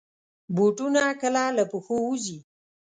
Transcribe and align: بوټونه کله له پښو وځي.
بوټونه 0.55 1.01
کله 1.21 1.43
له 1.57 1.63
پښو 1.71 1.97
وځي. 2.03 2.39